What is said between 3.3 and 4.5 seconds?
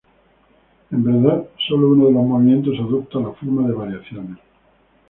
forma de variaciones.